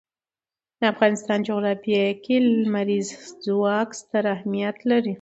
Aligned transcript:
د 0.79 0.81
افغانستان 0.93 1.37
جغرافیه 1.47 2.05
کې 2.23 2.35
لمریز 2.63 3.07
ځواک 3.45 3.89
ستر 4.01 4.23
اهمیت 4.35 4.77
لري. 4.89 5.09